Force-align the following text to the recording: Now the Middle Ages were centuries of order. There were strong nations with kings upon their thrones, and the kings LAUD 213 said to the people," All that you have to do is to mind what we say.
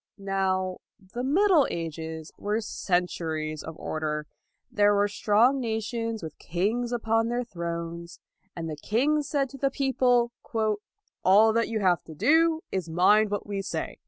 Now 0.17 0.77
the 1.13 1.23
Middle 1.23 1.67
Ages 1.69 2.31
were 2.35 2.59
centuries 2.59 3.61
of 3.61 3.77
order. 3.77 4.25
There 4.71 4.95
were 4.95 5.07
strong 5.07 5.59
nations 5.59 6.23
with 6.23 6.39
kings 6.39 6.91
upon 6.91 7.27
their 7.27 7.43
thrones, 7.43 8.19
and 8.55 8.67
the 8.67 8.75
kings 8.77 9.31
LAUD 9.31 9.49
213 9.49 9.49
said 9.49 9.49
to 9.51 9.57
the 9.59 9.69
people," 9.69 10.31
All 11.23 11.53
that 11.53 11.67
you 11.67 11.81
have 11.81 12.03
to 12.05 12.15
do 12.15 12.63
is 12.71 12.85
to 12.85 12.91
mind 12.93 13.29
what 13.29 13.45
we 13.45 13.61
say. 13.61 13.97